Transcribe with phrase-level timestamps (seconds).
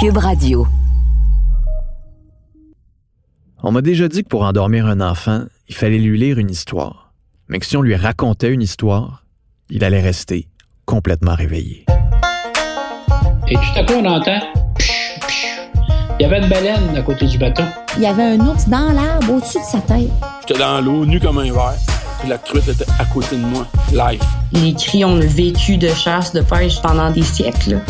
[0.00, 0.64] Cube Radio.
[3.64, 7.12] On m'a déjà dit que pour endormir un enfant, il fallait lui lire une histoire.
[7.48, 9.24] Mais que si on lui racontait une histoire,
[9.70, 10.46] il allait rester
[10.84, 11.84] complètement réveillé.
[13.48, 14.38] Et tout à coup, on entend.
[16.20, 17.64] Il y avait une baleine à côté du bateau.
[17.96, 20.12] Il y avait un ours dans l'arbre au-dessus de sa tête.
[20.46, 21.74] J'étais dans l'eau, nu comme un verre.
[22.20, 24.22] Puis la truite était à côté de moi, live.
[24.52, 27.80] Les cris ont vécu de chasse, de pêche pendant des siècles.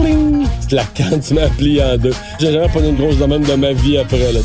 [0.00, 0.46] Cling!
[0.70, 2.12] La canne, tu m'as plié en deux.
[2.38, 4.32] J'ai jamais pas une grosse domaine de ma vie après.
[4.32, 4.40] Là.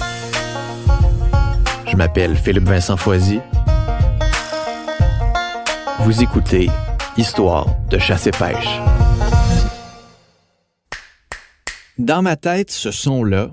[1.86, 3.40] Je m'appelle Philippe Vincent Foisy.
[6.00, 6.70] Vous écoutez
[7.18, 8.80] Histoire de chasse et pêche.
[12.00, 13.52] Dans ma tête, ce son-là,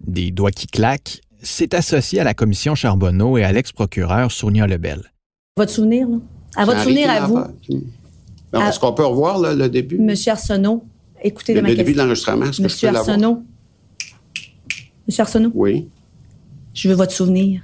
[0.00, 5.12] des doigts qui claquent, s'est associé à la commission Charbonneau et à l'ex-procureur Sonia Lebel.
[5.58, 6.16] Votre souvenir, là?
[6.56, 7.44] À votre souvenir, à vous?
[8.54, 9.98] Est-ce qu'on peut revoir là, le début?
[9.98, 10.84] Monsieur Arsenault,
[11.22, 13.10] écoutez le, de ma le début de l'enregistrement, est-ce que je Monsieur peux l'avoir?
[13.16, 13.42] Arsenault.
[15.06, 15.88] Monsieur Arsenault, Oui.
[16.74, 17.62] je veux votre souvenir.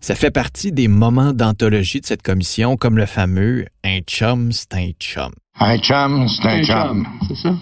[0.00, 4.74] Ça fait partie des moments d'anthologie de cette commission, comme le fameux Un chum, c'est
[4.74, 5.32] un chum.
[5.58, 7.06] Un chum, c'est un chum.
[7.28, 7.54] C'est ça?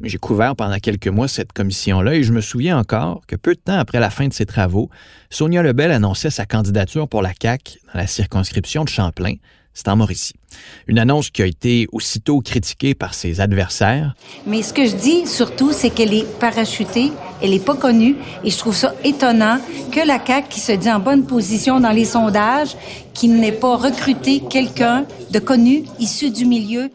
[0.00, 3.54] Mais j'ai couvert pendant quelques mois cette commission-là et je me souviens encore que peu
[3.54, 4.90] de temps après la fin de ses travaux,
[5.30, 9.34] Sonia Lebel annonçait sa candidature pour la CAQ dans la circonscription de Champlain.
[9.74, 10.34] C'est en Mauricie.
[10.86, 14.14] Une annonce qui a été aussitôt critiquée par ses adversaires.
[14.46, 17.10] Mais ce que je dis surtout, c'est qu'elle est parachutée,
[17.42, 19.58] elle n'est pas connue, et je trouve ça étonnant
[19.90, 22.76] que la CAQ, qui se dit en bonne position dans les sondages,
[23.12, 26.90] qui n'ait pas recruté quelqu'un de connu, issu du milieu.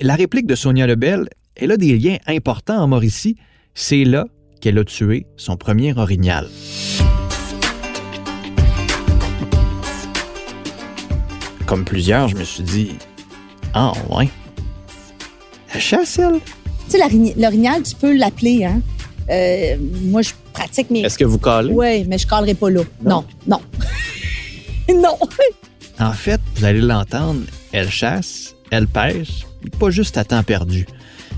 [0.00, 3.36] La réplique de Sonia Lebel, elle a des liens importants en Mauricie.
[3.74, 4.24] C'est là
[4.60, 6.48] qu'elle a tué son premier orignal.
[11.66, 12.92] Comme plusieurs, je me suis dit
[13.74, 14.28] Ah, ouais.
[15.74, 16.40] La chasse, elle?
[16.88, 18.80] Tu sais, l'orign- l'orignal, tu peux l'appeler, hein?
[19.28, 21.00] Euh, moi, je pratique mes.
[21.00, 21.72] Est-ce que vous calez?
[21.74, 22.82] Oui, mais je calerai pas là.
[23.04, 23.60] Non, non.
[24.88, 25.18] Non.
[25.98, 27.40] En fait, vous allez l'entendre,
[27.72, 29.44] elle chasse, elle pêche,
[29.80, 30.86] pas juste à temps perdu.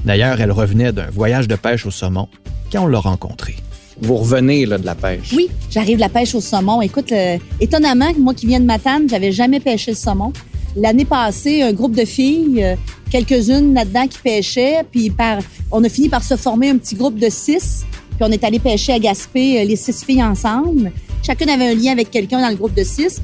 [0.04, 2.28] D'ailleurs, elle revenait d'un voyage de pêche au saumon
[2.70, 3.56] quand on l'a rencontrée.
[4.00, 5.32] Vous revenez là, de la pêche.
[5.36, 6.80] Oui, j'arrive de la pêche au saumon.
[6.82, 10.32] Écoute, euh, étonnamment, moi qui viens de Matane, j'avais jamais pêché le saumon.
[10.76, 12.76] L'année passée, un groupe de filles, euh,
[13.10, 15.38] quelques-unes là-dedans qui pêchaient, puis par,
[15.72, 18.58] on a fini par se former un petit groupe de six, puis on est allé
[18.58, 20.92] pêcher à Gaspé, euh, les six filles ensemble.
[21.26, 23.20] Chacune avait un lien avec quelqu'un dans le groupe de six.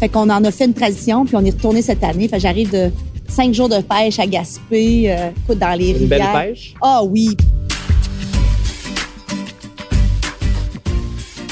[0.00, 2.26] Fait qu'on en a fait une tradition, puis on est retourné cette année.
[2.28, 2.90] Fait que j'arrive de
[3.28, 6.32] cinq jours de pêche à Gaspé, euh, écoute, dans les Une belle rivières.
[6.32, 6.74] pêche?
[6.80, 7.36] Ah oui.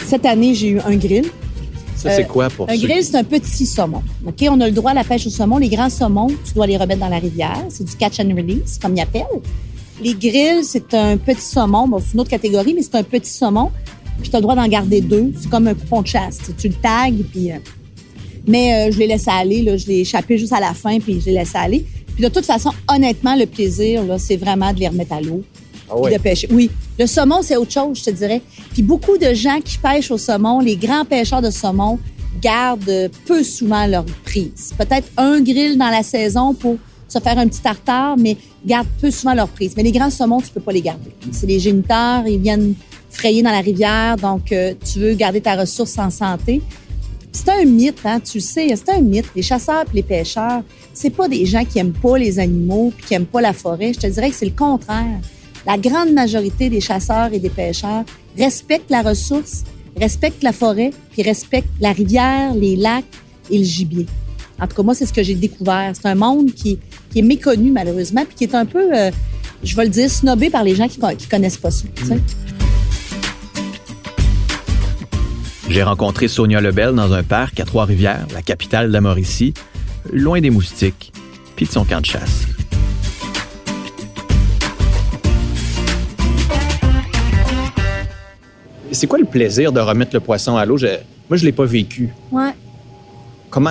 [0.06, 1.24] Cette année, j'ai eu un grill.
[1.96, 4.02] Ça, Euh, c'est quoi pour Un ceux grill, qui- c'est un petit saumon.
[4.26, 4.46] OK?
[4.50, 5.58] On a le droit à la pêche au saumon.
[5.58, 7.58] Les grands saumons, tu dois les remettre dans la rivière.
[7.70, 9.22] C'est du catch and release, comme ils appellent.
[10.02, 11.88] Les grilles, c'est un petit saumon.
[11.88, 13.70] Bon, c'est une autre catégorie, mais c'est un petit saumon.
[14.20, 15.32] Puis tu as le droit d'en garder deux.
[15.40, 16.38] C'est comme un coupon de chasse.
[16.44, 17.50] Tu, tu le tags, puis...
[17.52, 17.56] euh,
[18.46, 19.62] Mais euh, je les laisse aller.
[19.62, 19.76] Là.
[19.76, 21.84] Je l'ai échappé juste à la fin, puis je les laisse aller.
[22.14, 25.42] Puis de toute façon, honnêtement, le plaisir, là, c'est vraiment de les remettre à l'eau.
[25.88, 26.12] Ah ouais.
[26.12, 26.48] de pêcher.
[26.50, 28.42] Oui, le saumon, c'est autre chose, je te dirais.
[28.72, 31.98] Puis beaucoup de gens qui pêchent au saumon, les grands pêcheurs de saumon,
[32.40, 34.72] gardent peu souvent leur prise.
[34.76, 36.76] Peut-être un grill dans la saison pour
[37.08, 39.74] se faire un petit tartare, mais gardent peu souvent leur prise.
[39.76, 41.10] Mais les grands saumons, tu peux pas les garder.
[41.32, 42.74] C'est les géniteurs, ils viennent
[43.10, 46.60] frayer dans la rivière, donc euh, tu veux garder ta ressource en santé.
[47.32, 49.26] C'est un mythe, hein, tu le sais, c'est un mythe.
[49.34, 50.62] Les chasseurs et les pêcheurs,
[50.94, 53.92] c'est pas des gens qui aiment pas les animaux puis qui aiment pas la forêt.
[53.92, 55.20] Je te dirais que c'est le contraire.
[55.66, 58.04] La grande majorité des chasseurs et des pêcheurs
[58.38, 59.64] respectent la ressource,
[60.00, 63.04] respectent la forêt, puis respectent la rivière, les lacs
[63.50, 64.06] et le gibier.
[64.60, 65.90] En tout cas, moi, c'est ce que j'ai découvert.
[65.94, 66.78] C'est un monde qui,
[67.16, 69.10] est méconnu, malheureusement, puis qui est un peu, euh,
[69.64, 71.84] je vais le dire, snobé par les gens qui, qui connaissent pas ça.
[75.68, 79.52] J'ai rencontré Sonia Lebel dans un parc à Trois-Rivières, la capitale de la Mauricie,
[80.12, 81.12] loin des moustiques,
[81.56, 82.46] puis de son camp de chasse.
[88.96, 90.76] C'est quoi le plaisir de remettre le poisson à l'eau?
[90.76, 90.86] Je-
[91.28, 92.08] Moi, je l'ai pas vécu.
[92.32, 92.52] Ouais.
[93.50, 93.70] Comment...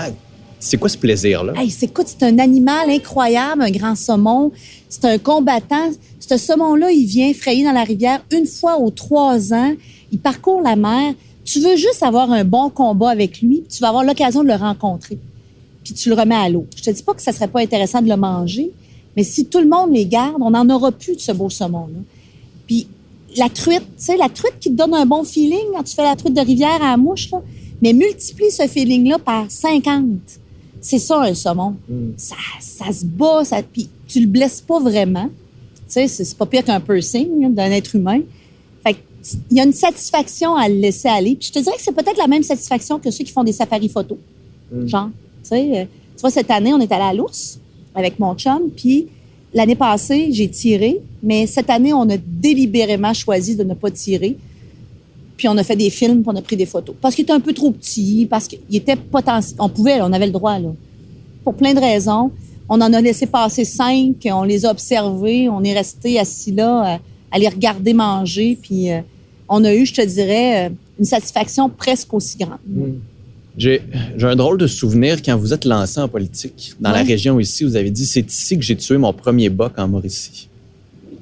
[0.60, 1.54] C'est quoi ce plaisir-là?
[1.58, 4.52] Hey, c'est, écoute, c'est un animal incroyable, un grand saumon.
[4.90, 5.92] C'est un combattant.
[6.20, 9.74] Ce saumon-là, il vient frayer dans la rivière une fois aux trois ans.
[10.12, 11.14] Il parcourt la mer.
[11.44, 14.56] Tu veux juste avoir un bon combat avec lui, tu vas avoir l'occasion de le
[14.56, 15.20] rencontrer.
[15.84, 16.66] Puis tu le remets à l'eau.
[16.76, 18.72] Je te dis pas que ça serait pas intéressant de le manger,
[19.16, 22.00] mais si tout le monde les garde, on n'en aura plus de ce beau saumon-là.
[22.66, 22.88] Puis
[23.38, 26.04] la truite, tu sais, la truite qui te donne un bon feeling quand tu fais
[26.04, 27.42] la truite de rivière à la mouche, là,
[27.82, 30.06] mais multiplie ce feeling-là par 50.
[30.82, 31.76] C'est ça, un saumon.
[32.18, 35.30] Ça, ça se bat, ça, puis tu le blesses pas vraiment.
[35.88, 38.22] sais, c'est pas pire qu'un piercing d'un être humain.
[38.84, 38.96] Fait
[39.50, 41.36] il y a une satisfaction à le laisser aller.
[41.36, 43.54] Puis je te dirais que c'est peut-être la même satisfaction que ceux qui font des
[43.54, 44.18] safaris photos.
[44.86, 45.10] Genre,
[45.44, 45.86] tu sais, euh,
[46.16, 47.60] tu vois, cette année, on est allé à l'ours
[47.94, 49.08] avec mon chum, puis
[49.56, 54.38] l'année passée, j'ai tiré, mais cette année, on a délibérément choisi de ne pas tirer.
[55.38, 56.96] Puis on a fait des films, puis on a pris des photos.
[57.02, 59.58] Parce qu'il était un peu trop petit, parce qu'il était potentiel.
[59.60, 60.70] On pouvait, on avait le droit, là.
[61.44, 62.32] Pour plein de raisons.
[62.68, 66.96] On en a laissé passer cinq, on les a observés, on est resté assis là
[66.96, 66.98] euh,
[67.32, 69.02] à les regarder manger, puis euh,
[69.48, 72.58] on a eu, je te dirais, euh, une satisfaction presque aussi grande.
[72.68, 73.15] J'ai
[73.58, 73.82] j'ai
[74.22, 77.64] un drôle de souvenir quand vous êtes lancé en politique dans la région ici.
[77.64, 80.50] Vous avez dit c'est ici que j'ai tué mon premier boc en Mauricie.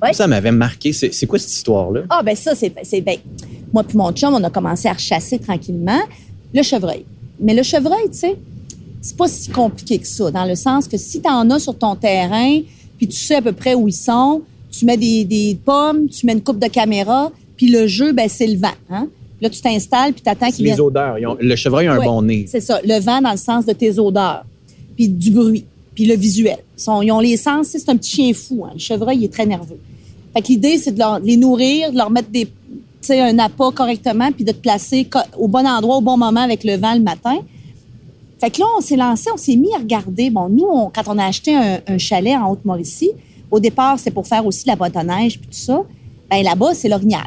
[0.01, 0.13] Ouais.
[0.13, 0.91] Ça m'avait marqué.
[0.93, 2.01] C'est quoi cette histoire-là?
[2.09, 3.17] Ah, ben ça, c'est c'est ben,
[3.71, 6.01] Moi puis mon chum, on a commencé à rechasser tranquillement
[6.53, 7.05] le chevreuil.
[7.39, 8.35] Mais le chevreuil, tu sais,
[9.01, 11.77] c'est pas si compliqué que ça, dans le sens que si tu en as sur
[11.77, 12.59] ton terrain,
[12.97, 14.41] puis tu sais à peu près où ils sont,
[14.71, 18.27] tu mets des, des pommes, tu mets une coupe de caméra, puis le jeu, ben
[18.29, 18.75] c'est le vent.
[18.89, 19.07] Hein?
[19.43, 21.17] Là, tu t'installes, puis tu attends qu'il Les odeurs.
[21.27, 22.45] Ont- le chevreuil a un bon nez.
[22.49, 24.45] C'est ça, le vent dans le sens de tes odeurs,
[24.95, 26.57] puis du bruit, puis le visuel.
[26.77, 28.63] Ils, sont- ils ont les sens, c'est un petit chien fou.
[28.65, 28.71] Hein.
[28.73, 29.79] Le chevreuil, il est très nerveux.
[30.33, 32.47] Fait que l'idée, c'est de, leur- de les nourrir, de leur mettre des,
[33.09, 35.07] un appât correctement, puis de te placer
[35.37, 37.35] au bon endroit, au bon moment avec le vent le matin.
[38.39, 40.29] Fait que là, on s'est lancé, on s'est mis à regarder.
[40.29, 43.11] Bon, nous, on- quand on a acheté un, un chalet en Haute-Mauricie,
[43.51, 45.81] au départ, c'est pour faire aussi la boîte à neige puis tout ça.
[46.29, 47.25] Ben là-bas, c'est l'orignal.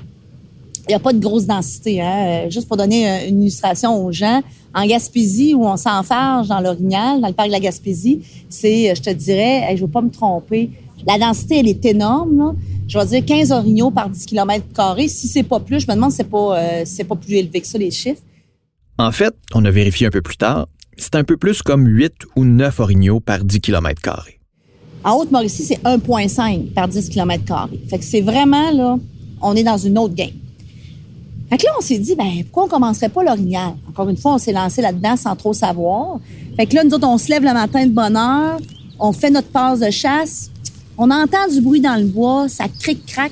[0.88, 2.00] Il n'y a pas de grosse densité.
[2.00, 2.46] Hein?
[2.46, 4.42] Euh, Juste pour donner euh, une illustration aux gens,
[4.74, 8.94] en Gaspésie, où on s'enfarge dans l'orignal, dans le parc de la Gaspésie, c'est, euh,
[8.94, 10.70] je te dirais, je ne veux pas me tromper,
[11.06, 12.38] la densité, elle est énorme.
[12.38, 12.54] Là.
[12.88, 14.64] Je vais dire 15 orignaux par 10 km.
[15.08, 17.60] Si c'est pas plus, je me demande si c'est pas, euh, c'est pas plus élevé
[17.60, 18.22] que ça, les chiffres.
[18.98, 22.12] En fait, on a vérifié un peu plus tard, c'est un peu plus comme 8
[22.36, 24.00] ou 9 orignaux par 10 km.
[25.04, 27.68] En Haute-Mauricie, c'est 1,5 par 10 km.
[27.88, 28.98] Fait que c'est vraiment, là,
[29.42, 30.30] on est dans une autre game.
[31.48, 33.74] Fait que là, on s'est dit, ben, pourquoi on commencerait pas l'orignal?
[33.88, 36.18] Encore une fois, on s'est lancé là-dedans sans trop savoir.
[36.56, 38.58] Fait que là, nous autres, on se lève le matin de bonne heure,
[38.98, 40.50] on fait notre passe de chasse,
[40.98, 43.30] on entend du bruit dans le bois, ça cric-crac,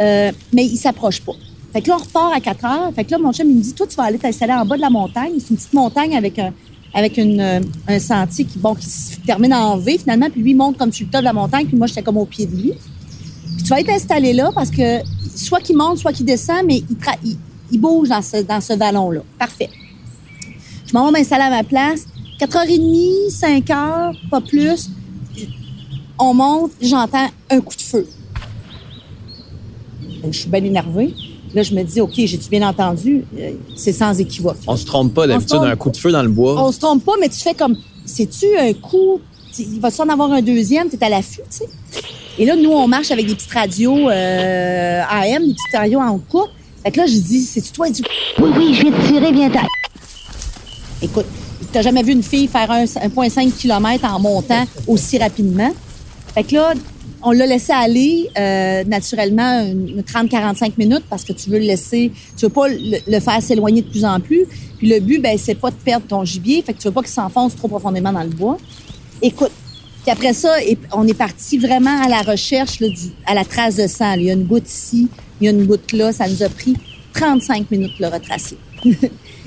[0.00, 1.32] euh, mais il s'approche pas.
[1.72, 2.92] Fait que là, on repart à 4 heures.
[2.94, 4.76] Fait que là, mon chum, il me dit, toi, tu vas aller t'installer en bas
[4.76, 5.32] de la montagne.
[5.38, 6.52] C'est une petite montagne avec un,
[6.94, 10.30] avec une, euh, un sentier qui, bon, qui se termine en V, finalement.
[10.30, 12.26] Puis lui, monte comme sur le top de la montagne, puis moi, j'étais comme au
[12.26, 12.72] pied de lui.
[13.54, 15.00] Puis tu vas être installé là parce que
[15.36, 17.36] soit qu'il monte, soit qu'il descend, mais il, tra- il,
[17.72, 19.20] il bouge dans ce, dans ce vallon-là.
[19.38, 19.68] Parfait.
[20.86, 22.06] Je m'en vais m'installer à ma place.
[22.40, 24.90] 4h30, 5h, pas plus.
[26.18, 28.06] On monte, j'entends un coup de feu.
[30.30, 31.14] Je suis bien énervée.
[31.54, 33.24] Là, je me dis, OK, j'ai-tu bien entendu?
[33.38, 34.56] Euh, C'est sans équivoque.
[34.66, 35.58] On se trompe pas d'habitude.
[35.62, 36.60] Un coup de feu dans le bois.
[36.64, 39.20] On se trompe pas, mais tu fais comme, c'est-tu un coup,
[39.58, 41.68] il va s'en avoir un deuxième, tu es à l'affût, tu sais.
[42.38, 46.18] Et là, nous, on marche avec des petites radios euh, AM, des petites radios en
[46.18, 46.50] cours.
[46.82, 47.88] Fait que là, je dis, c'est-tu toi?
[47.88, 48.02] Dit,
[48.40, 49.60] oui, oui, je viens de tirer, viens t'en.
[51.00, 51.26] Écoute,
[51.72, 55.72] t'as jamais vu une fille faire un 1,5 km en montant aussi rapidement?
[56.34, 56.74] Fait que là,
[57.22, 61.64] on l'a laissé aller euh, naturellement une, une 30-45 minutes parce que tu veux le
[61.64, 64.44] laisser, tu veux pas le, le faire s'éloigner de plus en plus.
[64.78, 67.02] Puis le but, ben, c'est pas de perdre ton gibier, fait que tu veux pas
[67.02, 68.58] qu'il s'enfonce trop profondément dans le bois.
[69.22, 69.52] Écoute,
[70.04, 70.54] puis après ça,
[70.92, 74.12] on est parti vraiment à la recherche, là, du, à la trace de sang.
[74.14, 75.08] Il y a une goutte ici,
[75.40, 76.12] il y a une goutte là.
[76.12, 76.74] Ça nous a pris
[77.14, 78.56] 35 minutes de le retracer.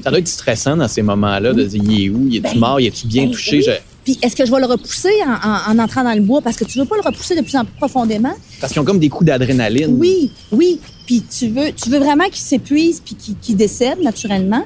[0.03, 2.79] Ça doit être stressant dans ces moments-là de dire il est où, il est-tu mort,
[2.79, 3.57] il est-tu bien Ben touché?
[3.57, 3.63] oui.
[3.65, 3.71] Je-
[4.03, 6.39] Puis est-ce que je vais le repousser en, en- en entrant dans le bois?
[6.41, 8.33] Parce que tu veux pas le repousser de plus en plus profondément.
[8.61, 9.95] Parce qu'ils ont comme des coups d'adrénaline.
[9.99, 10.79] Oui, oui.
[11.07, 14.63] Puis tu veux, tu veux vraiment qu'il s'épuise puis qu'il qu'il décède naturellement.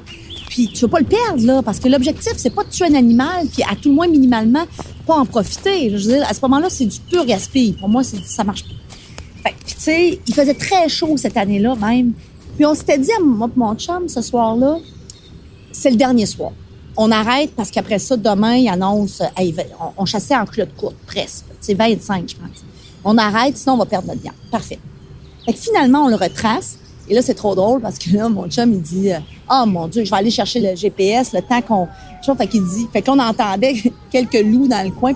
[0.52, 2.94] Puis tu veux pas le perdre, là, parce que l'objectif, c'est pas de tuer un
[2.94, 4.64] animal, puis à tout le moins minimalement,
[5.06, 5.88] pas en profiter.
[5.88, 7.72] Je veux dire, à ce moment-là, c'est du pur gaspille.
[7.72, 8.74] Pour moi, ça marche pas.
[9.44, 12.12] Fait tu sais, il faisait très chaud cette année-là même.
[12.56, 14.76] Puis on s'était dit à mon chum ce soir-là,
[15.72, 16.52] c'est le dernier soir.
[16.98, 19.22] On arrête parce qu'après ça, demain, il annonce,
[19.96, 21.46] on chassait en culotte courte, presque.
[21.62, 22.62] C'est 25, je pense.
[23.06, 24.34] On arrête, sinon on va perdre notre viande.
[24.50, 24.78] Parfait.
[25.46, 26.76] Fait que finalement, on le retrace.
[27.08, 29.10] Et là, c'est trop drôle parce que là, mon chum, il dit
[29.48, 31.86] Ah, mon Dieu, je vais aller chercher le GPS le temps qu'on.
[32.22, 32.86] Tu vois, Fait qu'il dit.
[32.92, 33.74] Fait qu'on entendait
[34.10, 35.12] quelques loups dans le coin.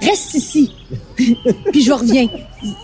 [0.00, 0.70] Reste ici.
[1.16, 2.28] Puis je reviens.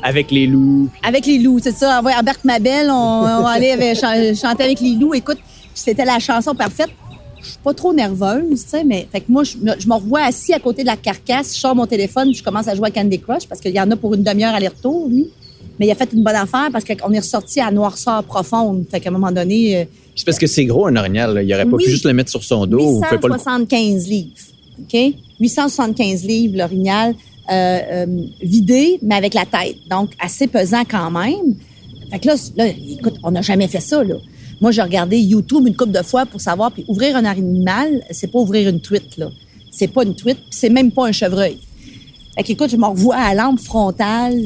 [0.02, 0.88] Avec les loups.
[1.02, 2.00] Avec les loups, c'est ça.
[2.02, 5.14] Ouais, Albert Mabel, on, avec- chan- chanter avec les loups.
[5.14, 5.38] Écoute,
[5.74, 6.88] c'était la chanson parfaite.
[7.40, 9.94] Je suis pas trop nerveuse, tu sais, mais fait que moi, je, me- je me
[9.94, 12.74] revois assis à côté de la carcasse, je sors mon téléphone, puis je commence à
[12.76, 15.26] jouer à Candy Crush parce qu'il y en a pour une demi-heure aller-retour, lui.
[15.78, 18.84] Mais il a fait une bonne affaire parce qu'on est ressorti à noirceur profonde.
[18.90, 21.34] Fait qu'à un moment donné, euh, C'est parce que c'est gros, un orignal.
[21.34, 21.42] là.
[21.42, 22.98] Il aurait pas pu juste le mettre sur son dos.
[22.98, 23.34] ou fait pas le...
[23.34, 24.30] 875 livres.
[24.80, 25.14] OK?
[25.40, 27.14] 875 livres, l'orignal.
[27.50, 28.06] euh, euh,
[28.40, 29.76] vidé, mais avec la tête.
[29.90, 31.56] Donc, assez pesant quand même.
[32.10, 34.14] Fait que là, là écoute, on n'a jamais fait ça, là.
[34.60, 38.28] Moi, j'ai regardé YouTube une couple de fois pour savoir, puis ouvrir un animal, c'est
[38.30, 39.28] pas ouvrir une truite, là.
[39.72, 41.58] C'est pas une truite, c'est même pas un chevreuil.
[42.36, 44.38] Fait que, écoute, je me revois à lampe frontale,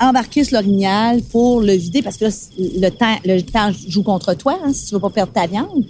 [0.00, 4.34] embarquer sur l'orignal pour le vider, parce que là, le temps, le temps joue contre
[4.34, 5.84] toi, hein, si tu veux pas perdre ta viande.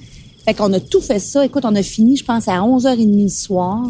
[0.44, 1.44] Fait qu'on a tout fait ça.
[1.44, 3.82] Écoute, on a fini, je pense, à 11h30 le soir.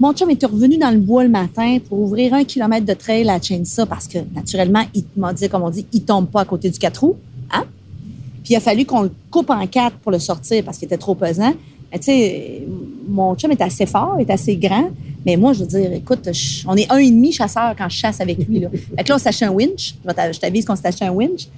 [0.00, 3.28] Mon chum était revenu dans le bois le matin pour ouvrir un kilomètre de trail
[3.28, 6.44] à Chainsaw parce que, naturellement, il m'a dit, comme on dit, il tombe pas à
[6.44, 7.16] côté du quatre roues.
[7.52, 7.64] Hein?
[8.42, 10.98] Puis il a fallu qu'on le coupe en quatre pour le sortir parce qu'il était
[10.98, 11.54] trop pesant.
[11.92, 12.66] Mais tu sais,
[13.06, 14.90] mon chum est assez fort, est assez grand.
[15.26, 17.96] Mais moi, je veux dire, écoute, je- on est un et demi chasseur quand je
[17.96, 18.60] chasse avec lui.
[18.60, 18.68] Là.
[18.96, 19.94] Fait que là, on s'est acheté un winch.
[20.06, 21.48] Je t'avise qu'on s'est acheté un winch.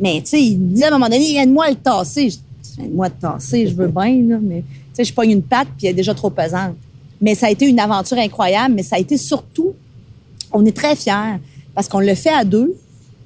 [0.00, 2.30] Mais tu sais, il me dit à un moment donné, aide-moi à le tasser.
[2.30, 4.64] Je dis, aide-moi à le tasser, je veux bien, là, mais tu
[4.94, 6.74] sais, je pogne une patte puis elle est déjà trop pesante.
[7.20, 9.74] Mais ça a été une aventure incroyable, mais ça a été surtout,
[10.52, 11.38] on est très fiers
[11.74, 12.74] parce qu'on l'a fait à deux,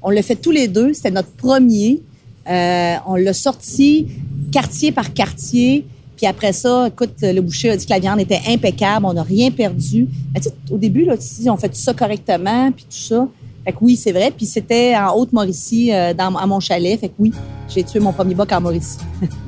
[0.02, 2.02] on l'a fait tous les deux, c'était notre premier.
[2.48, 4.06] Euh, on l'a sorti
[4.52, 5.84] quartier par quartier.
[6.16, 9.22] Puis après ça, écoute, le boucher a dit que la viande était impeccable, on n'a
[9.22, 10.08] rien perdu.
[10.34, 12.96] Mais tu sais, au début, là, tu dis, on fait tout ça correctement, puis tout
[12.96, 13.28] ça.
[13.64, 14.30] Fait que oui, c'est vrai.
[14.30, 16.98] Puis c'était en Haute-Mauricie, euh, dans, à mon chalet.
[16.98, 17.32] Fait que oui,
[17.68, 18.98] j'ai tué mon premier boc en Mauricie.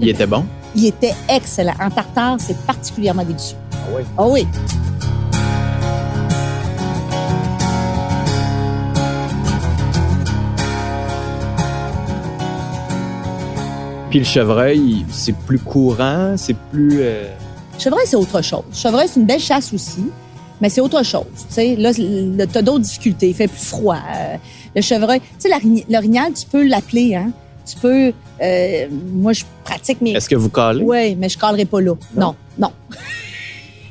[0.01, 0.45] Il était bon?
[0.77, 1.75] Il était excellent.
[1.81, 3.57] En tartare, c'est particulièrement délicieux.
[3.73, 4.03] Ah oui?
[4.19, 4.47] Ah oui.
[14.11, 17.01] Puis le chevreuil, c'est plus courant, c'est plus...
[17.01, 17.29] euh,
[17.79, 18.63] Chevreuil, c'est autre chose.
[18.73, 20.05] Chevreuil, c'est une belle chasse aussi,
[20.61, 21.27] mais c'est autre chose.
[21.37, 23.29] Tu sais, là, le- t'as d'autres difficultés.
[23.29, 23.97] Il fait plus froid.
[23.97, 24.37] Euh,
[24.75, 27.31] le chevreuil, tu sais, l'orign- l'orignal, tu peux l'appeler, hein.
[27.67, 28.13] Tu peux.
[28.43, 30.13] euh, moi, je pratique mes.
[30.13, 30.83] Est-ce que vous collez?
[30.83, 31.93] Oui, mais je calerai pas là.
[32.17, 32.73] Non, non.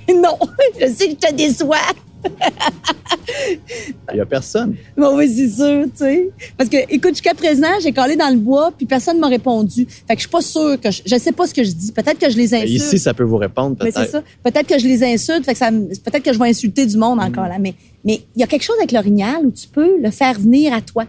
[0.10, 0.38] Non,
[0.82, 1.78] je sais que je te déçois.
[4.12, 4.76] Il n'y a personne.
[4.96, 6.30] Bon, oui, c'est sûr, tu sais.
[6.58, 9.86] Parce que, écoute, jusqu'à présent, j'ai collé dans le bois, puis personne ne m'a répondu.
[10.08, 11.92] Fait que je suis pas sûre que je, je sais pas ce que je dis.
[11.92, 12.84] Peut-être que je les Ben, insulte.
[12.84, 14.06] Ici, ça peut vous répondre Mais peut-être.
[14.06, 14.24] c'est ça.
[14.44, 17.20] Peut-être que je les insulte, fait que ça, peut-être que je vais insulter du monde
[17.20, 17.60] encore là.
[17.60, 17.74] Mais
[18.06, 20.82] mais il y a quelque chose avec l'orignal où tu peux le faire venir à
[20.82, 21.06] toi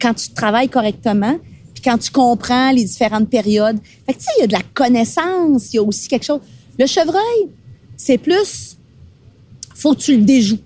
[0.00, 1.36] quand tu travailles correctement,
[1.74, 3.78] puis quand tu comprends les différentes périodes.
[4.06, 6.24] Fait que tu sais, il y a de la connaissance, il y a aussi quelque
[6.24, 6.40] chose.
[6.78, 7.48] Le chevreuil,
[7.96, 8.69] c'est plus,
[9.80, 10.58] faut que tu le déjoues.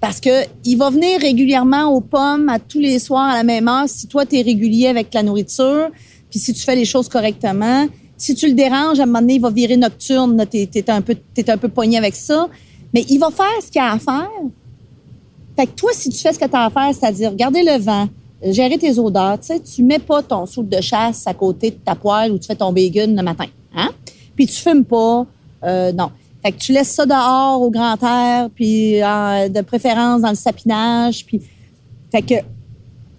[0.00, 3.68] Parce que il va venir régulièrement aux pommes à tous les soirs à la même
[3.68, 5.90] heure si toi, tu es régulier avec la nourriture,
[6.28, 7.86] puis si tu fais les choses correctement.
[8.16, 10.44] Si tu le déranges, à un moment donné, il va virer nocturne.
[10.46, 12.48] T'es, t'es un peu, t'es un peu pogné avec ça.
[12.94, 14.30] Mais il va faire ce qu'il a à faire.
[15.56, 17.78] Fait que toi, si tu fais ce que tu as à faire, c'est-à-dire garder le
[17.78, 18.08] vent,
[18.42, 21.76] gérer tes odeurs, tu sais, tu mets pas ton soude de chasse à côté de
[21.76, 23.90] ta poêle où tu fais ton bacon le matin, hein?
[24.34, 25.26] Puis tu fumes pas,
[25.64, 26.10] euh, non.
[26.42, 30.34] Fait que tu laisses ça dehors au grand air, puis euh, de préférence dans le
[30.34, 31.40] sapinage, puis
[32.10, 32.34] fait que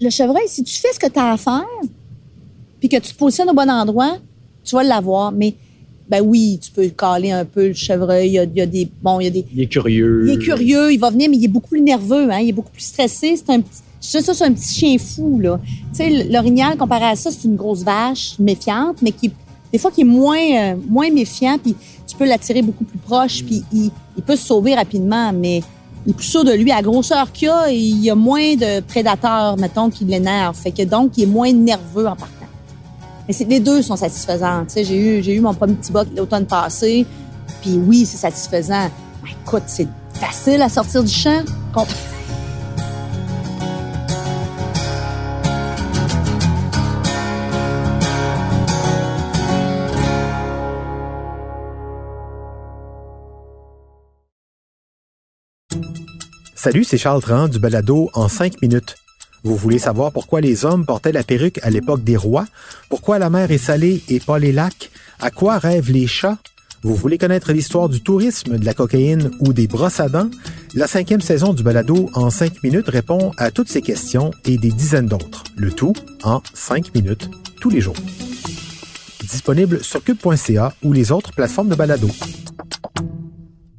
[0.01, 1.63] le chevreuil, si tu fais ce que tu as à faire,
[2.79, 4.17] puis que tu te positionnes au bon endroit,
[4.63, 5.31] tu vas l'avoir.
[5.31, 5.55] Mais
[6.09, 8.27] ben oui, tu peux caler un peu le chevreuil.
[8.27, 10.25] Il y a, il y a des bon, il y a des Il est curieux.
[10.27, 12.39] il est curieux, il va venir, mais il est beaucoup plus nerveux, hein?
[12.39, 13.35] Il est beaucoup plus stressé.
[13.37, 15.59] C'est un petit, sais ça, c'est un petit chien fou, là.
[15.91, 19.31] Tu sais, l'orignal, comparé à ça, c'est une grosse vache méfiante, mais qui,
[19.73, 21.75] des fois, qui est moins, euh, moins méfiant, puis
[22.07, 25.63] tu peux l'attirer beaucoup plus proche, puis il, il peut se sauver rapidement, mais
[26.05, 26.71] il est plus sûr de lui.
[26.71, 30.55] À la grosseur qu'il a, il y a moins de prédateurs, mettons, qui l'énervent.
[30.55, 32.45] Fait que donc, il est moins nerveux en partant.
[33.27, 34.63] Mais les deux sont satisfaisants.
[34.65, 37.07] Tu sais, j'ai eu, j'ai eu mon premier petit boc l'automne passé,
[37.61, 38.91] puis oui, c'est satisfaisant.
[39.23, 41.41] Mais écoute, c'est facile à sortir du champ.
[56.63, 58.95] Salut, c'est Charles Tran du balado en 5 minutes.
[59.43, 62.45] Vous voulez savoir pourquoi les hommes portaient la perruque à l'époque des rois?
[62.87, 64.89] Pourquoi la mer est salée et pas les lacs?
[65.19, 66.37] À quoi rêvent les chats?
[66.81, 70.29] Vous voulez connaître l'histoire du tourisme, de la cocaïne ou des brosses à dents?
[70.73, 74.71] La cinquième saison du balado en 5 minutes répond à toutes ces questions et des
[74.71, 75.43] dizaines d'autres.
[75.57, 77.29] Le tout en 5 minutes
[77.59, 77.97] tous les jours.
[79.19, 82.07] Disponible sur cube.ca ou les autres plateformes de balado.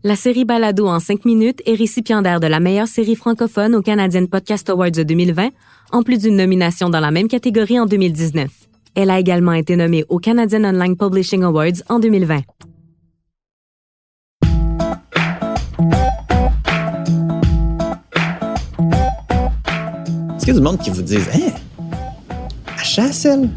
[0.06, 4.26] La série Balado en 5 minutes est récipiendaire de la meilleure série francophone au Canadian
[4.26, 5.48] Podcast Awards de 2020,
[5.92, 8.50] en plus d'une nomination dans la même catégorie en 2019.
[8.94, 12.36] Elle a également été nommée au Canadian Online Publishing Awards en 2020.
[20.36, 21.50] Est-ce qu'il y a du monde qui vous dise, hein,
[22.76, 23.48] elle chasse, elle?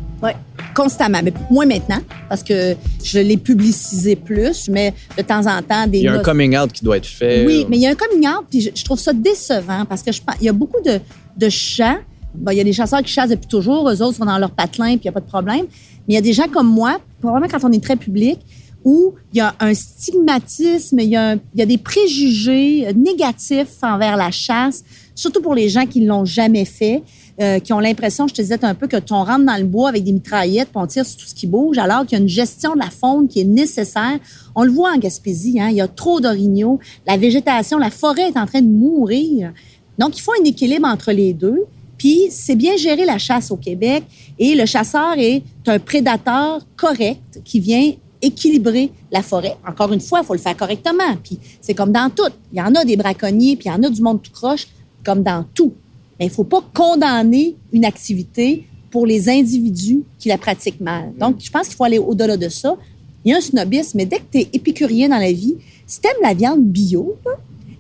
[0.78, 1.98] Constamment, mais moins maintenant,
[2.30, 6.14] parce que je l'ai publicisé plus, mais de temps en temps, des Il y a
[6.14, 7.46] un coming out qui doit être fait.
[7.48, 10.04] oui, mais il y a un coming out, puis je, je trouve ça décevant parce
[10.04, 11.00] que je pense, il y a beaucoup de,
[11.36, 11.98] de chats.
[12.36, 14.52] Bon, il y a des chasseurs qui chassent depuis toujours, eux autres sont dans leur
[14.52, 15.66] patelin, puis il n'y a pas de problème.
[16.08, 18.40] Mais il y a des gens comme moi, probablement quand on est très public,
[18.88, 24.32] où il y a un stigmatisme, il y a, des préjugés euh, négatifs envers la
[24.32, 24.82] chasse,
[25.14, 27.04] surtout pour les gens qui ne l'ont jamais fait,
[27.42, 29.90] euh, qui ont l'impression, je te disais un peu, que on rentre dans le bois
[29.90, 32.24] avec des mitraillettes, puis on tire sur tout ce qui bouge, alors qu'il y a
[32.24, 34.20] une gestion de la faune qui est nécessaire.
[34.56, 38.30] On le voit en Gaspésie, hein, il y a trop d'orignaux, la végétation, la forêt
[38.30, 39.52] est en train de mourir.
[39.98, 41.66] Donc, il faut un équilibre entre les deux.
[41.98, 44.04] Puis, c'est bien gérer la chasse au Québec.
[44.40, 47.92] Et le chasseur est un prédateur correct qui vient
[48.22, 49.58] équilibrer la forêt.
[49.68, 51.16] Encore une fois, il faut le faire correctement.
[51.24, 52.32] Puis, c'est comme dans tout.
[52.52, 54.68] Il y en a des braconniers, puis il y en a du monde tout croche,
[55.04, 55.74] comme dans tout.
[56.20, 61.14] Mais il ne faut pas condamner une activité pour les individus qui la pratiquent mal.
[61.20, 62.76] Donc, je pense qu'il faut aller au-delà de ça.
[63.24, 65.56] Il y a un snobisme, mais dès que tu es épicurien dans la vie,
[65.86, 67.34] si tu aimes la viande bio, là,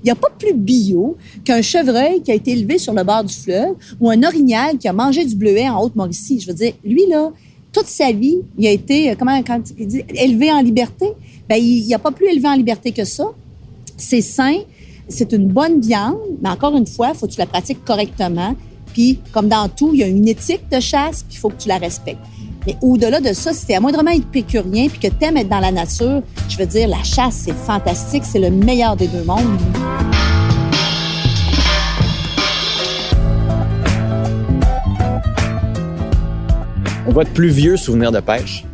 [0.03, 3.23] il n'y a pas plus bio qu'un chevreuil qui a été élevé sur le bord
[3.23, 6.39] du fleuve ou un orignal qui a mangé du bleuet en Haute-Mauricie.
[6.39, 7.31] Je veux dire, lui, là,
[7.77, 11.05] toute sa vie, il a été, euh, comment, quand il dit, élevé en liberté.
[11.47, 13.25] Ben, il n'y a pas plus élevé en liberté que ça.
[13.97, 14.57] C'est sain,
[15.07, 18.55] c'est une bonne viande, mais encore une fois, il faut que tu la pratiques correctement.
[18.93, 21.61] Puis, comme dans tout, il y a une éthique de chasse, puis il faut que
[21.61, 22.21] tu la respectes.
[22.65, 25.71] Mais au-delà de ça, si t'es à moindrement épicurien puis que t'aimes être dans la
[25.71, 29.59] nature, je veux dire, la chasse, c'est fantastique, c'est le meilleur des deux mondes.
[37.07, 38.65] Votre plus vieux souvenir de pêche?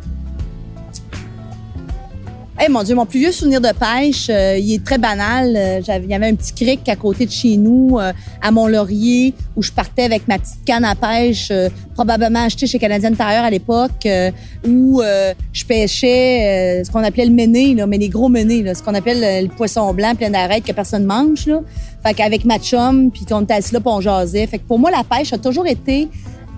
[2.64, 5.54] Eh mon Dieu, mon plus vieux souvenir de pêche, euh, il est très banal.
[5.56, 9.34] Euh, Il y avait un petit cric à côté de chez nous, euh, à Mont-Laurier,
[9.54, 11.52] où je partais avec ma petite canne à pêche,
[11.94, 14.08] probablement achetée chez Canadian Tire à l'époque,
[14.66, 15.02] où
[15.52, 19.44] je pêchais ce qu'on appelait le méné, mais les gros ménés, là, ce qu'on appelle
[19.44, 21.46] le poisson blanc plein d'arêtes que personne mange.
[21.46, 21.60] Là.
[22.04, 24.46] Fait qu'avec ma chum, puis qu'on était assis là, puis on jasait.
[24.46, 26.08] Fait que pour moi, la pêche a toujours été,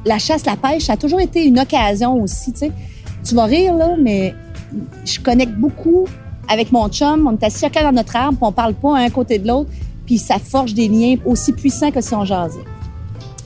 [0.06, 4.34] la chasse, la pêche, a toujours été une occasion aussi, tu vas rire, là, mais
[5.04, 6.06] je connecte beaucoup
[6.48, 7.26] avec mon chum.
[7.26, 9.48] On est assis chacun dans notre arbre, puis on parle pas un à côté de
[9.48, 9.70] l'autre,
[10.06, 12.64] puis ça forge des liens aussi puissants que si on jasait.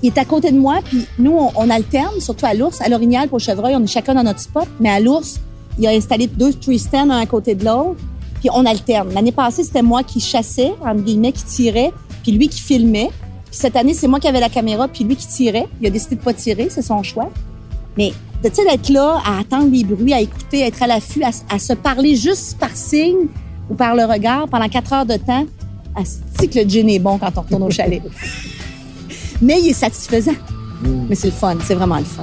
[0.03, 2.81] Il est à côté de moi, puis nous, on, alterne, surtout à l'ours.
[2.81, 5.40] À l'orignal, pour chevreuil, on est chacun dans notre spot, mais à l'ours,
[5.79, 8.01] il a installé deux tree stands un côté de l'autre,
[8.40, 9.12] puis on alterne.
[9.14, 11.92] L'année passée, c'était moi qui chassais, entre guillemets, qui tirait,
[12.23, 13.11] puis lui qui filmait.
[13.50, 15.66] Puis cette année, c'est moi qui avais la caméra, puis lui qui tirait.
[15.80, 17.30] Il a décidé de pas tirer, c'est son choix.
[17.98, 18.12] Mais
[18.44, 21.24] de tu sais, d'être là, à attendre les bruits, à écouter, à être à l'affût,
[21.24, 23.26] à, à se parler juste par signe
[23.68, 25.46] ou par le regard pendant quatre heures de temps,
[25.96, 28.00] asti que le gin est bon quand on retourne au chalet.
[29.42, 30.34] Mais il est satisfaisant.
[31.08, 32.22] Mais c'est le fun, c'est vraiment le fun.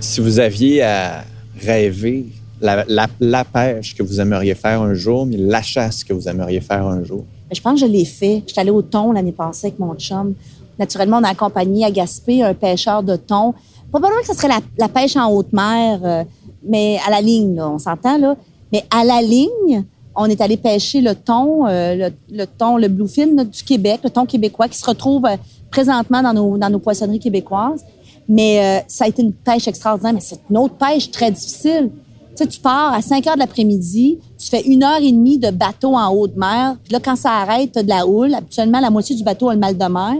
[0.00, 1.24] Si vous aviez à
[1.60, 2.26] rêver
[2.62, 6.86] la, pêche que vous aimeriez faire un jour, mais la chasse que vous aimeriez faire
[6.86, 7.24] un jour?
[7.48, 8.42] Mais je pense que je l'ai fait.
[8.46, 10.34] J'étais allée au thon l'année passée avec mon chum.
[10.78, 13.54] Naturellement, on a accompagné à Gaspé un pêcheur de thon.
[13.90, 14.48] Probablement que ce serait
[14.78, 16.24] la, pêche en haute mer, euh,
[16.64, 18.36] mais à la ligne, on s'entend, là.
[18.72, 19.84] Mais à la ligne,
[20.16, 24.24] on est allé pêcher le thon, euh, le, thon, le bluefin du Québec, le thon
[24.24, 25.36] québécois qui se retrouve euh,
[25.70, 27.84] présentement dans nos, dans nos poissonneries québécoises.
[28.28, 31.90] Mais ça a été une pêche extraordinaire, mais c'est une autre pêche très difficile.
[32.34, 35.38] Tu sais, tu pars à 5 heures de l'après-midi, tu fais une heure et demie
[35.38, 38.34] de bateau en haute mer, puis là, quand ça arrête, tu de la houle.
[38.34, 40.14] Habituellement, la moitié du bateau a le mal de mer.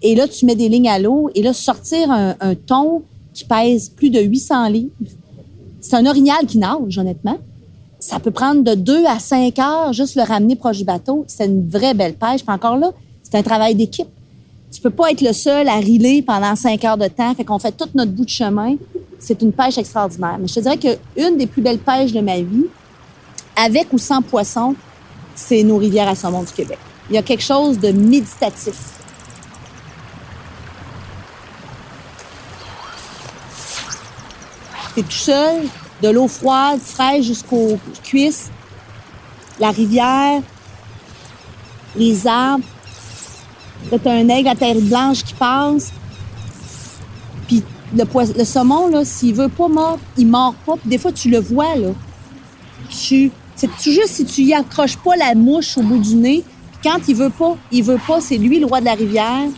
[0.00, 2.54] Et là, tu mets des lignes à l'eau, et là, sortir un, un
[3.34, 4.90] qui pèse plus de 800 livres,
[5.82, 7.38] c'est un orignal qui nage, honnêtement.
[7.98, 11.24] Ça peut prendre de 2 à 5 heures juste le ramener proche du bateau.
[11.26, 12.44] C'est une vraie belle pêche.
[12.44, 14.08] Puis encore là, c'est un travail d'équipe.
[14.70, 17.34] Tu peux pas être le seul à riler pendant 5 heures de temps.
[17.34, 18.76] Fait qu'on fait tout notre bout de chemin.
[19.22, 20.36] C'est une pêche extraordinaire.
[20.40, 22.66] Mais je te dirais que une des plus belles pêches de ma vie,
[23.54, 24.74] avec ou sans poisson,
[25.36, 26.78] c'est nos rivières à saumon du Québec.
[27.08, 28.74] Il y a quelque chose de méditatif.
[34.96, 35.62] T'es tout seul,
[36.02, 38.50] de l'eau froide, fraîche jusqu'aux cuisses,
[39.60, 40.42] la rivière,
[41.94, 42.64] les arbres.
[43.88, 45.92] T'as un aigle à terre blanche qui passe.
[47.96, 50.76] Le, pois- le saumon, là, s'il veut pas mordre, il mord pas.
[50.76, 51.88] Puis des fois, tu le vois, là.
[52.88, 56.42] Tu, c'est juste si tu y accroches pas la mouche au bout du nez.
[56.72, 59.48] Puis quand il veut pas, il veut pas, c'est lui le roi de la rivière.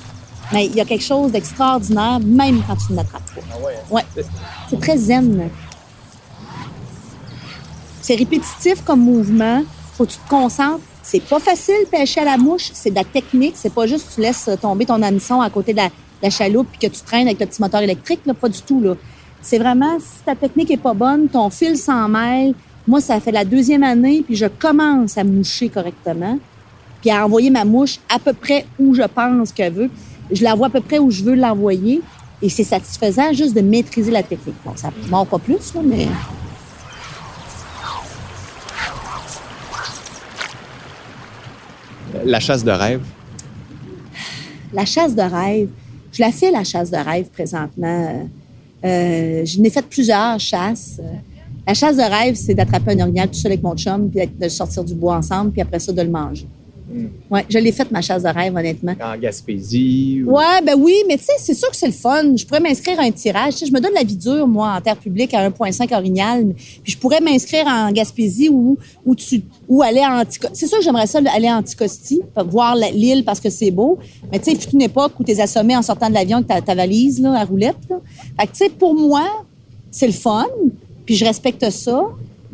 [0.52, 3.40] Mais il y a quelque chose d'extraordinaire, même quand tu ne l'attrapes pas.
[3.90, 4.04] Ouais.
[4.68, 5.48] C'est très zen.
[8.02, 9.62] C'est répétitif comme mouvement.
[9.94, 10.80] Faut que tu te concentres.
[11.02, 14.22] C'est pas facile pêcher à la mouche, c'est de la technique, c'est pas juste tu
[14.22, 15.90] laisses tomber ton hameçon à côté de la,
[16.24, 18.80] la chaloupe puis que tu traînes avec le petit moteur électrique, là, pas du tout.
[18.80, 18.94] Là.
[19.42, 22.54] C'est vraiment, si ta technique est pas bonne, ton fil s'en mêle.
[22.88, 26.38] Moi, ça fait la deuxième année, puis je commence à moucher correctement,
[27.02, 29.90] puis à envoyer ma mouche à peu près où je pense qu'elle veut.
[30.32, 32.00] Je la vois à peu près où je veux l'envoyer,
[32.40, 34.56] et c'est satisfaisant juste de maîtriser la technique.
[34.64, 36.08] Bon, ça ne mord pas plus, là, mais...
[42.24, 43.02] La chasse de rêve?
[44.72, 45.68] La chasse de rêve,
[46.14, 48.28] je la fais, la chasse de rêve, présentement.
[48.84, 51.00] Euh, je n'ai fait plusieurs chasses.
[51.66, 54.48] La chasse de rêve, c'est d'attraper un orignal tout seul avec mon chum, puis de
[54.48, 56.46] sortir du bois ensemble, puis après ça, de le manger.
[56.94, 57.08] Hmm.
[57.28, 58.94] Ouais, je l'ai faite, ma chasse de rêve, honnêtement.
[59.02, 60.22] En Gaspésie?
[60.24, 60.30] Ou...
[60.30, 62.36] Ouais, ben oui, mais tu sais, c'est sûr que c'est le fun.
[62.36, 63.56] Je pourrais m'inscrire à un tirage.
[63.56, 66.54] Tu je me donne la vie dure, moi, en terre publique, à 1,5 orignal.
[66.84, 70.56] Puis je pourrais m'inscrire en Gaspésie ou, ou, tu, ou aller à Anticosti.
[70.56, 73.98] C'est sûr que j'aimerais ça aller à Anticosti, voir l'île parce que c'est beau.
[74.30, 76.60] Mais tu sais, fut une époque où t'es assommé en sortant de l'avion avec ta,
[76.60, 77.74] ta, valise, là, à roulette.
[77.90, 77.96] Là.
[78.38, 79.26] Fait que tu sais, pour moi,
[79.90, 80.46] c'est le fun.
[81.04, 82.04] Puis je respecte ça.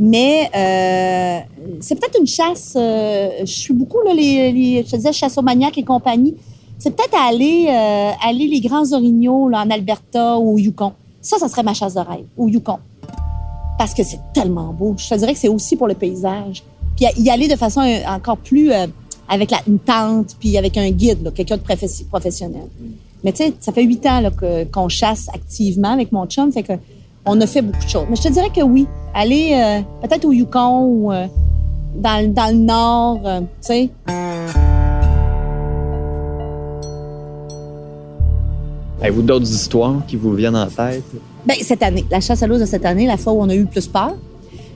[0.03, 1.41] Mais euh,
[1.81, 2.73] c'est peut-être une chasse.
[2.75, 6.35] Euh, je suis beaucoup, là, les, les, je te disais, chasse aux maniaques et compagnie.
[6.79, 10.95] C'est peut-être aller, euh, aller les grands orignaux là, en Alberta ou au Yukon.
[11.21, 12.79] Ça, ça serait ma chasse de rêve, au Yukon.
[13.77, 14.95] Parce que c'est tellement beau.
[14.97, 16.63] Je te dirais que c'est aussi pour le paysage.
[16.97, 18.73] Puis y aller de façon encore plus
[19.29, 21.63] avec la, une tente, puis avec un guide, quelqu'un de
[22.09, 22.69] professionnel.
[23.23, 26.51] Mais tu sais, ça fait huit ans là, que, qu'on chasse activement avec mon chum.
[26.51, 26.73] Fait que
[27.27, 28.07] on a fait beaucoup de choses.
[28.09, 28.87] Mais je te dirais que oui.
[29.13, 31.27] Aller euh, peut-être au Yukon ou euh,
[31.97, 33.91] dans, dans, le nord, euh, tu sais.
[39.01, 41.03] Avez-vous d'autres histoires qui vous viennent en tête?
[41.45, 43.55] Bien, cette année, la chasse à l'ours de cette année, la fois où on a
[43.55, 44.15] eu le plus peur.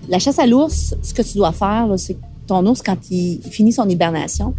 [0.09, 3.41] La chasse à l'ours, ce que tu dois faire, c'est que ton ours, quand il
[3.51, 4.55] finit son hibernation,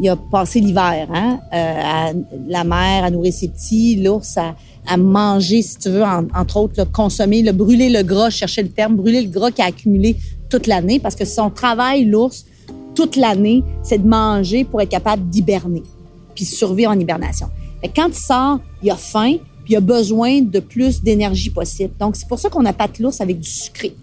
[0.00, 2.12] il a passé l'hiver, hein, à
[2.48, 4.54] la mer, à nourrir ses petits, l'ours, à,
[4.86, 8.68] à manger, si tu veux, entre autres, là, consommer, le brûler le gras, chercher le
[8.68, 10.16] terme, brûler le gras qui a accumulé
[10.50, 12.44] toute l'année, parce que son travail, l'ours,
[12.94, 15.82] toute l'année, c'est de manger pour être capable d'hiberner,
[16.34, 17.48] puis survivre en hibernation.
[17.80, 21.92] Fait quand il sort, il a faim, puis il a besoin de plus d'énergie possible.
[21.98, 23.94] Donc, c'est pour ça qu'on appâte l'ours avec du sucré.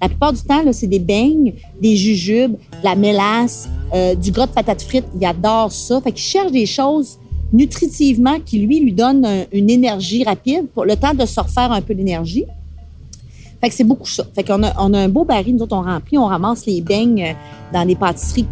[0.00, 4.46] La plupart du temps, c'est des beignes, des jujubes, de la mélasse, euh, du gras
[4.46, 5.06] de patates frites.
[5.20, 6.00] Il adore ça.
[6.00, 7.18] Fait qu'il cherche des choses
[7.52, 11.80] nutritivement qui, lui, lui donne une énergie rapide pour le temps de se refaire un
[11.80, 12.44] peu d'énergie.
[13.60, 14.24] Fait que c'est beaucoup ça.
[14.34, 16.80] Fait qu'on a, on a un beau baril, nous autres, on remplit, on ramasse les
[16.80, 17.32] beignes euh,
[17.72, 18.46] dans les pâtisseries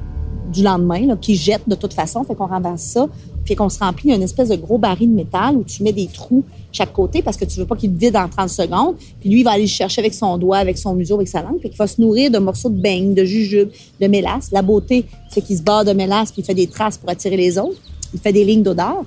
[0.53, 2.25] du lendemain, là, qui jettent de toute façon.
[2.25, 3.07] Fait qu'on ramasse ça.
[3.45, 6.09] Puis qu'on se remplit une espèce de gros baril de métal où tu mets des
[6.09, 8.97] trous chaque côté parce que tu veux pas qu'il vide en 30 secondes.
[9.21, 11.43] Puis lui, il va aller le chercher avec son doigt, avec son museau, avec sa
[11.43, 11.59] langue.
[11.61, 14.51] Puis qu'il va se nourrir de morceaux de beignes, de jujubes, de mélasse.
[14.51, 17.37] La beauté, c'est qu'il se barre de mélasse puis il fait des traces pour attirer
[17.37, 17.79] les autres
[18.17, 19.05] il fait des lignes d'odeur.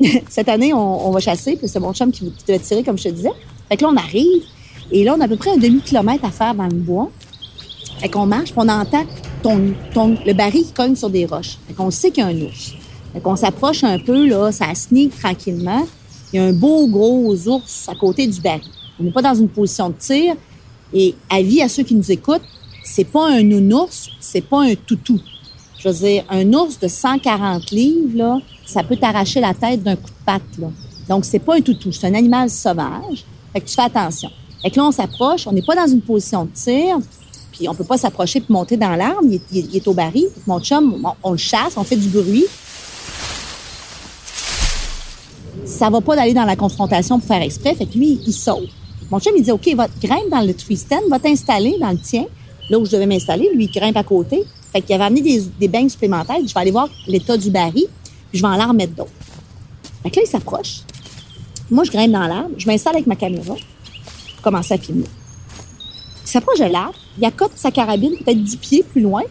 [0.28, 3.04] Cette année, on, va chasser, puis c'est mon chum qui, qui devait tirer, comme je
[3.04, 3.32] te disais.
[3.68, 4.42] Fait que là, on arrive,
[4.90, 7.10] et là, on a à peu près un demi-kilomètre à faire dans le bois.
[7.98, 9.04] Fait qu'on marche, puis on entend
[9.44, 11.58] le baril qui cogne sur des roches.
[11.68, 12.74] Fait qu'on sait qu'il y a un ours.
[13.12, 15.86] Fait qu'on s'approche un peu, là, ça sneak tranquillement.
[16.32, 18.62] Il y a un beau gros ours à côté du baril.
[18.98, 20.34] On n'est pas dans une position de tir.
[20.94, 22.42] Et avis à ceux qui nous écoutent,
[22.84, 25.20] c'est pas un nounours, c'est pas un toutou.
[25.82, 30.10] Je veux dire, un ours de 140 livres, ça peut t'arracher la tête d'un coup
[30.10, 30.42] de patte.
[30.58, 30.68] Là.
[31.08, 33.24] Donc, c'est pas un toutou, c'est un animal sauvage.
[33.52, 34.30] Fait que tu fais attention.
[34.62, 36.98] Fait que là, on s'approche, on n'est pas dans une position de tir,
[37.50, 40.28] puis on peut pas s'approcher puis monter dans l'arbre, il, est au baril.
[40.46, 42.44] Mon chum, on, le chasse, on fait du bruit.
[45.64, 48.68] Ça va pas d'aller dans la confrontation pour faire exprès, fait que lui, il saute.
[49.10, 51.98] Mon chum, il dit, OK, va, grimpe dans le tree stand, va t'installer dans le
[51.98, 52.26] tien,
[52.70, 53.50] là où je devais m'installer.
[53.52, 54.44] Lui, il grimpe à côté.
[54.72, 56.36] Fait qu'il avait amené des, des beignes supplémentaires.
[56.46, 57.86] Je vais aller voir l'état du baril,
[58.30, 59.10] puis je vais en en remettre d'autres.
[60.02, 60.80] Fait que là, il s'approche.
[61.70, 65.06] Moi, je grimpe dans l'arbre, je m'installe avec ma caméra, je commence à filmer.
[66.24, 69.22] Il s'approche de l'arbre, il accote sa carabine peut-être 10 pieds plus loin.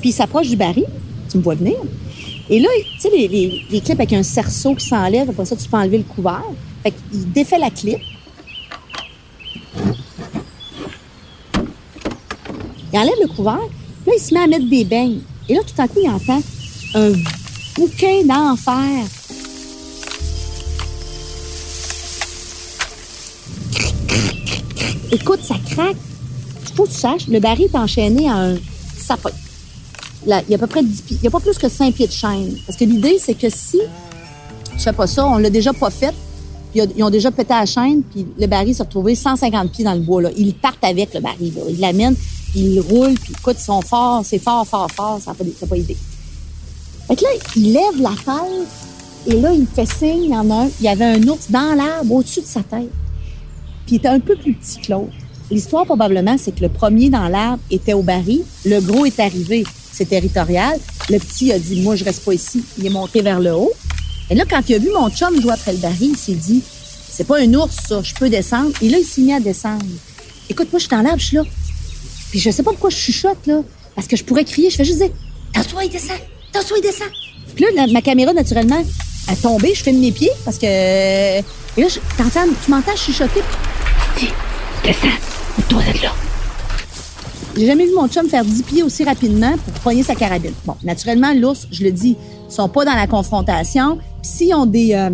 [0.00, 0.86] Puis il s'approche du baril,
[1.30, 1.76] tu me vois venir.
[2.50, 5.76] Et là, tu sais, les, clips avec un cerceau qui s'enlève, après ça, tu peux
[5.76, 6.44] enlever le couvert.
[6.82, 7.98] Fait qu'il défait la clip,
[12.92, 13.58] Il enlève le couvert.
[14.06, 15.20] Là, il se met à mettre des beignes.
[15.48, 16.40] Et là, tout à coup, il entend
[16.94, 17.12] un
[17.76, 19.04] bouquin d'enfer.
[25.10, 25.96] Écoute, ça craque.
[26.74, 28.56] Faut que tu saches, le baril est enchaîné à un
[28.96, 29.30] sapin.
[30.26, 31.16] Il y a à peu près 10 pieds.
[31.16, 32.56] Il n'y a pas plus que 5 pieds de chaîne.
[32.66, 33.78] Parce que l'idée, c'est que si
[34.72, 36.14] tu fais pas ça, on l'a déjà pas fait,
[36.72, 39.94] puis ils ont déjà pété la chaîne, puis le baril s'est retrouvé 150 pieds dans
[39.94, 40.22] le bois.
[40.22, 40.30] Là.
[40.36, 41.54] Ils partent avec le baril.
[41.54, 41.62] Là.
[41.68, 42.16] Ils l'amènent.
[42.50, 45.66] Puis ils roulent, puis écoute, ils sont forts, c'est fort, fort, fort, ça n'a pas,
[45.66, 45.96] pas idée.
[47.06, 48.68] Fait que là, il lève la tête,
[49.26, 51.74] et là, il fait signe, il en a un, il y avait un ours dans
[51.74, 52.90] l'arbre au-dessus de sa tête.
[53.86, 55.12] Puis il était un peu plus petit que l'autre.
[55.50, 59.64] L'histoire, probablement, c'est que le premier dans l'arbre était au baril, le gros est arrivé,
[59.98, 60.78] c'est territorial.
[61.08, 62.62] Le petit a dit, moi, je reste pas ici.
[62.78, 63.72] Il est monté vers le haut.
[64.30, 66.62] Et là, quand il a vu mon chum jouer après le baril, il s'est dit,
[67.10, 68.70] c'est pas un ours, ça, je peux descendre.
[68.82, 69.84] Et là, il s'est mis à descendre.
[70.50, 71.44] Écoute, moi, je suis dans l'arbre, je suis là.
[72.30, 73.62] Puis je sais pas pourquoi je chuchote, là.
[73.94, 75.10] Parce que je pourrais crier, je fais juste dire,
[75.52, 76.18] T'as-toi, il descend,
[76.52, 77.08] T'as-toi, il descend.
[77.54, 78.82] Puis là, ma caméra, naturellement,
[79.28, 80.66] a tombé, je filme mes pieds parce que.
[80.66, 81.42] Et
[81.76, 81.86] là,
[82.16, 83.40] t'entends, tu m'entends chuchoter.
[84.18, 84.28] Dis,
[84.84, 85.08] descends,
[85.68, 86.12] toi d'être là.
[87.56, 90.52] J'ai jamais vu mon chum faire 10 pieds aussi rapidement pour poigner sa carabine.
[90.64, 92.16] Bon, naturellement, l'ours, je le dis,
[92.48, 93.98] sont pas dans la confrontation.
[94.22, 95.10] S'ils ont des, euh,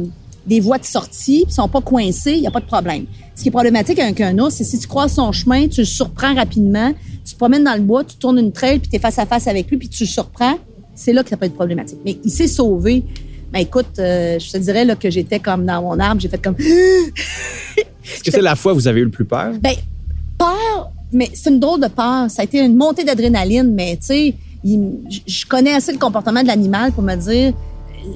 [0.46, 3.06] des voies de sortie, puis sont pas coincés, il y a pas de problème.
[3.34, 5.86] Ce qui est problématique avec un ours, c'est si tu croises son chemin, tu le
[5.86, 6.92] surprends rapidement,
[7.24, 9.26] tu te promènes dans le bois, tu tournes une trail, puis tu es face à
[9.26, 10.58] face avec lui, puis tu le surprends,
[10.94, 11.98] c'est là que ça peut être problématique.
[12.04, 13.02] Mais il s'est sauvé.
[13.52, 16.42] Ben écoute, euh, je te dirais là, que j'étais comme dans mon arbre, j'ai fait
[16.42, 16.56] comme...
[16.58, 19.54] Est-ce que c'est la fois où vous avez eu le plus peur?
[19.60, 19.74] Ben,
[20.38, 22.30] peur, mais c'est une drôle de peur.
[22.30, 26.46] Ça a été une montée d'adrénaline, mais tu sais, je connais assez le comportement de
[26.46, 27.52] l'animal pour me dire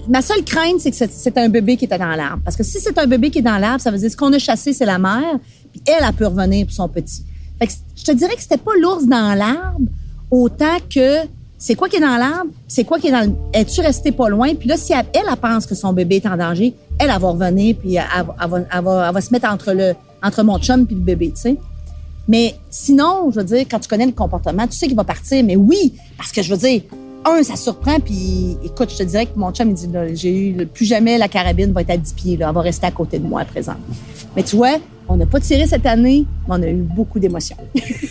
[0.08, 2.42] ma seule crainte, c'est que c'est un bébé qui était dans l'arbre.
[2.44, 4.32] Parce que si c'est un bébé qui est dans l'arbre, ça veut dire ce qu'on
[4.32, 5.38] a chassé, c'est la mère,
[5.72, 7.24] puis elle, a pu revenir pour son petit.
[7.58, 9.88] Fait que je te dirais que c'était pas l'ours dans l'arbre
[10.30, 13.32] autant que c'est quoi qui est dans l'arbre, c'est quoi qui est dans le...
[13.52, 14.54] Es-tu resté pas loin?
[14.54, 17.74] Puis là, si elle, pense que son bébé est en danger, elle, elle va revenir,
[17.76, 21.40] puis elle, va, va, se mettre entre, le, entre mon chum puis le bébé, tu
[21.40, 21.56] sais.
[22.28, 25.42] Mais sinon, je veux dire, quand tu connais le comportement, tu sais qu'il va partir.
[25.42, 26.82] Mais oui, parce que je veux dire,
[27.24, 30.66] un, ça surprend, puis écoute, je te dirais que mon chum, il dit, j'ai eu,
[30.66, 33.18] plus jamais la carabine va être à 10 pieds, là, elle va rester à côté
[33.18, 33.76] de moi à présent.
[34.36, 34.76] Mais tu vois,
[35.08, 37.56] on n'a pas tiré cette année, mais on a eu beaucoup d'émotions.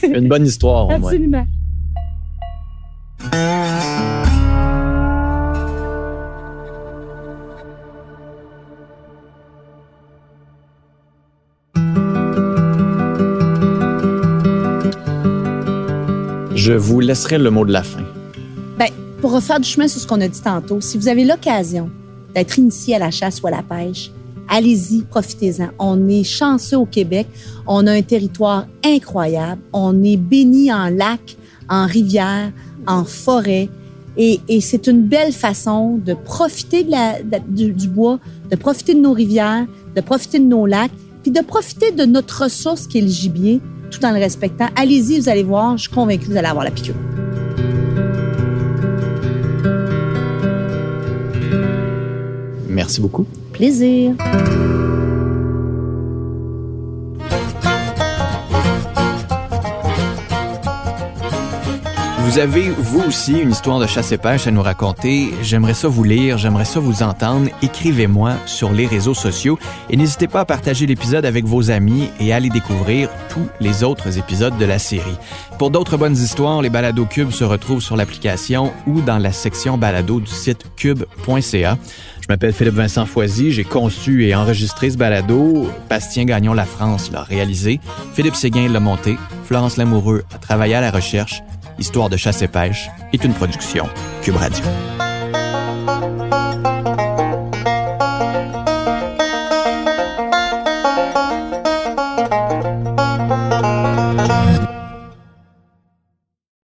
[0.03, 1.09] Une bonne histoire, au moins.
[1.09, 1.45] Absolument.
[16.55, 18.03] Je vous laisserai le mot de la fin.
[19.21, 21.89] Pour refaire du chemin sur ce qu'on a dit tantôt, si vous avez l'occasion
[22.35, 24.11] d'être initié à la chasse ou à la pêche,
[24.47, 25.69] allez-y, profitez-en.
[25.79, 27.27] On est chanceux au Québec.
[27.65, 29.61] On a un territoire incroyable.
[29.73, 31.35] On est béni en lacs,
[31.67, 32.51] en rivières,
[32.85, 33.69] en forêt.
[34.17, 37.15] Et, c'est une belle façon de profiter de la,
[37.47, 38.19] du, du, bois,
[38.51, 40.91] de profiter de nos rivières, de profiter de nos lacs,
[41.23, 44.67] puis de profiter de notre ressource qui est le gibier, tout en le respectant.
[44.75, 46.95] Allez-y, vous allez voir, je suis convaincue que vous allez avoir la piqûre.
[52.77, 53.25] Merci beaucoup.
[53.53, 54.13] Plaisir.
[62.27, 65.33] Vous avez, vous aussi, une histoire de chasse et pêche à nous raconter.
[65.41, 67.49] J'aimerais ça vous lire, j'aimerais ça vous entendre.
[67.61, 69.57] Écrivez-moi sur les réseaux sociaux
[69.89, 73.81] et n'hésitez pas à partager l'épisode avec vos amis et à aller découvrir tous les
[73.81, 75.17] autres épisodes de la série.
[75.57, 79.77] Pour d'autres bonnes histoires, les balados Cube se retrouvent sur l'application ou dans la section
[79.77, 81.77] balado du site cube.ca.
[82.19, 85.71] Je m'appelle Philippe Vincent Foisy, j'ai conçu et enregistré ce balado.
[85.89, 87.79] Bastien Gagnon La France l'a réalisé.
[88.13, 89.17] Philippe Séguin l'a monté.
[89.45, 91.41] Florence Lamoureux a travaillé à la recherche.
[91.79, 93.87] Histoire de chasse et pêche est une production
[94.23, 94.65] Cube Radio.